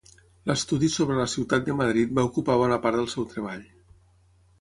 L'estudi 0.51 0.87
sobre 0.93 1.17
la 1.19 1.25
ciutat 1.33 1.67
de 1.67 1.75
Madrid 1.81 2.15
va 2.21 2.23
ocupar 2.31 2.55
bona 2.63 2.79
part 2.87 2.99
del 3.01 3.11
seu 3.13 3.29
treball. 3.35 3.63